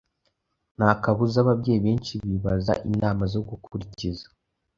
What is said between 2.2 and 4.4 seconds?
bibaza inama zo gukurikiza